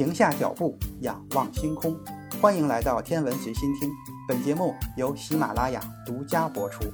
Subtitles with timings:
[0.00, 1.94] 停下脚步，仰望星空。
[2.40, 3.90] 欢迎来到天文随心听，
[4.26, 6.86] 本节目由喜马拉雅独家播出。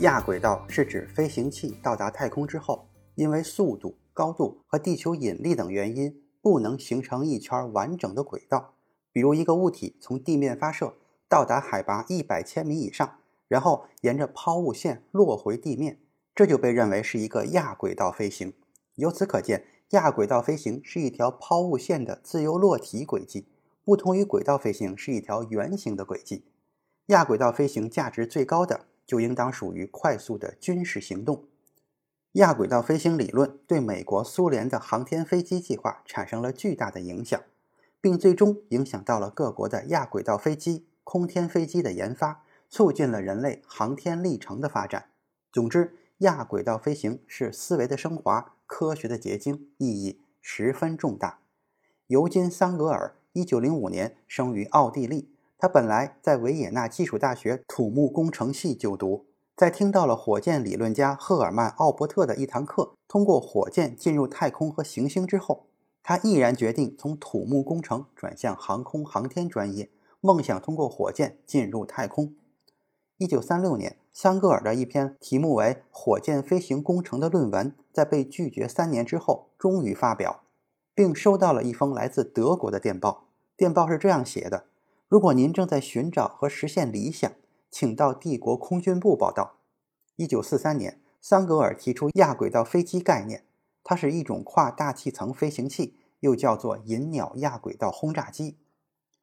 [0.00, 8.74] 亚轨道是指飞行器到达太空之后，因为速度、高度和地球引力等原因，不能形成一圈完整的轨道。
[9.12, 10.94] 比如，一个物体从地面发射，
[11.28, 13.17] 到达海拔一百千米以上。
[13.48, 15.98] 然后沿着抛物线落回地面，
[16.34, 18.52] 这就被认为是一个亚轨道飞行。
[18.94, 23.46] 由此可见，亚轨道飞行是一条抛物线的自由落体轨迹，
[23.84, 26.44] 不同于轨道飞行是一条圆形的轨迹。
[27.06, 31.44] 亚轨道飞行价值最高的，就应当属于快速的军事行动。
[32.32, 37.40] 亚轨道飞行理论对美国、苏联的航天飞机计划产生了巨大的影响，
[38.00, 42.44] 并最终影响到了各国的亚轨道飞机、空天飞机的研发。
[42.70, 45.10] 促进了人类航天历程的发展。
[45.52, 51.40] 总之，亚轨道飞行是思维的升华，科学的结晶，意义十分重大。
[52.06, 55.30] 尤金·桑格尔，一九零五年生于奥地利。
[55.58, 65.66] 他本来在维也纳技术大学土木工程系就读，在听到了火箭理论家赫尔曼·奥伯特的一堂课，通过火箭进入太空和行星之后，
[66.02, 72.36] 他毅然决定从土木工程转向航空航天专业，梦想通过火箭进入太空。
[73.18, 80.44] 一九三六年，桑格尔的一篇题目为《火箭飞行工程》的论文，在被拒绝三年之后，终于发表，
[80.94, 83.24] 并收到了一封来自德国的电报。
[83.56, 84.66] 电报是这样写的
[85.10, 87.32] ：“如果您正在寻找和实现理想，
[87.72, 89.56] 请到帝国空军部报道。”
[90.14, 93.42] 一九四三年，桑格尔提出亚轨道飞机概念，
[93.82, 98.58] 它是一种跨大气层飞行器，又叫做银鸟亚轨道轰炸机。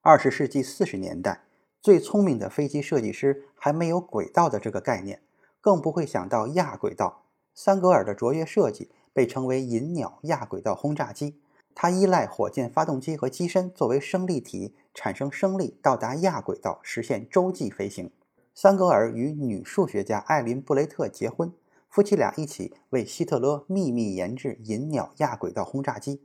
[0.00, 1.46] 二十世纪四十年代。
[1.82, 5.22] 最聪明的飞机设计师还没有轨道的这个概念，
[5.62, 7.22] 更不会想到亚轨道。
[7.54, 11.40] 桑格尔的卓越设计被称为“银鸟亚轨道轰炸机”，
[11.74, 18.10] 它依赖火箭发动机和机身作为升力体产生升力，到达亚轨道实现洲际飞行。
[18.54, 21.50] 桑格尔与女数学家艾琳·布雷特结婚，
[21.88, 26.20] 夫妻俩一起为希特勒秘密研制银鸟亚轨道轰炸机。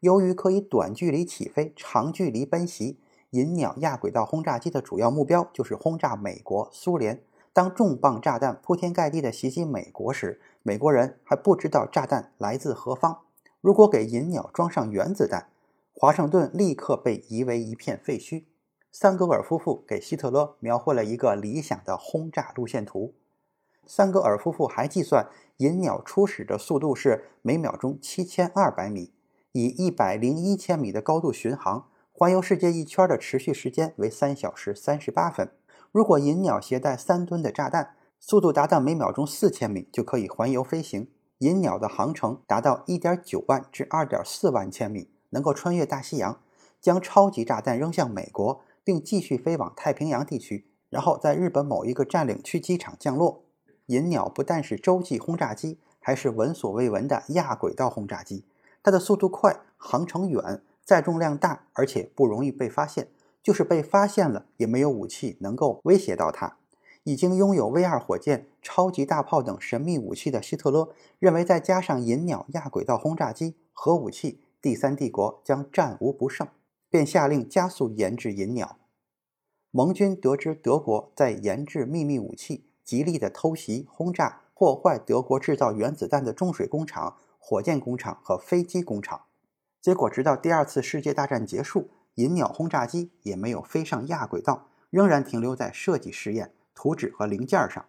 [0.00, 2.98] 由于可以短距离起飞、长距离奔袭。
[3.30, 7.22] 银鸟亚轨道轰炸机的主要目标就是轰炸美国、苏联。
[7.52, 13.22] 当重磅炸弹铺天盖地地袭击美国时，美国人还不知道炸弹来自何方。
[13.60, 15.48] 如果给银鸟装上原子弹，
[15.92, 18.44] 华盛顿立刻被夷为一片废墟。
[18.90, 23.14] 桑格尔夫妇给希特勒描绘了一个理想的轰炸路线图。
[23.84, 25.28] 桑格尔夫妇还计算，
[25.58, 29.12] 银鸟初始的速度是每秒钟七千二百米，
[29.52, 31.88] 以一百零一千米的高度巡航。
[32.18, 35.52] 环游世界一圈的持续时间为三小时三十八分。
[35.92, 41.08] 如果银鸟携带三吨的炸弹，速度达到每秒钟四千米，就可以环游飞行。
[41.38, 46.40] 银鸟的航程达到一点九万至二点四万千米，能够穿越大西洋，
[46.80, 53.44] 将超级炸弹扔向美国，并继续飞往太平洋地区，然后在日本某一个占领区机场降落。
[53.86, 58.44] 银鸟不但是洲际轰炸机，还是闻所未闻的亚轨道轰炸机。
[58.82, 60.60] 它的速度快，航程远。
[60.88, 63.08] 载重量大，而且不容易被发现。
[63.42, 66.56] 就是被发现了，也没有武器能够威胁到它。
[67.04, 76.48] 已经拥有 V 二火箭、超级大炮等神秘武器的希特勒认为，再加上银鸟亚轨道轰炸机、核武器，第三帝国将战无不胜，
[76.88, 78.78] 便下令加速研制银鸟。
[79.70, 89.26] 盟军得知德国在研制秘密武器，极力的偷袭、轰炸、破坏德国制造原子弹的重水工厂、火箭工厂和飞机工厂。
[89.80, 97.84] 结果，直到第二次世界大战结束，银鸟轰炸机也没有飞上亚轨道，仍然停留在设计试验、图纸和零件上。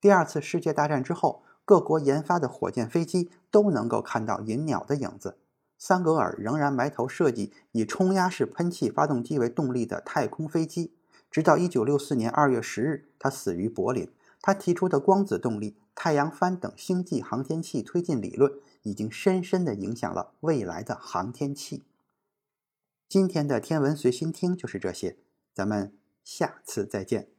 [0.00, 5.36] 第二次世界大战之后，各国研发的火箭飞机都能够看到银鸟的影子。
[5.78, 10.94] 桑格尔仍然埋头设计以冲压式喷气发动机为动力的太空飞机，
[11.30, 14.10] 直到1964年2月10日，他死于柏林。
[14.40, 18.52] 他提出的光子动力、太阳帆等星际航天器推进理论，
[18.84, 21.82] 已经深深的影响了未来的航天器。
[23.08, 25.18] 今天的天文随心听就是这些，
[25.52, 25.92] 咱们
[26.22, 27.33] 下次再见。